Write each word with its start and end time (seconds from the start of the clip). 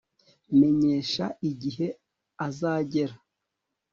Menyesha 0.59 1.25
igihe 1.49 1.87
azagera 2.47 3.15